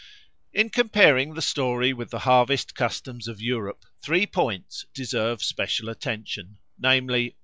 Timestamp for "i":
7.35-7.35